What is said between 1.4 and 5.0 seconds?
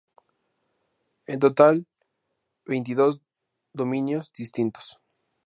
total, veintidós dominios distintos.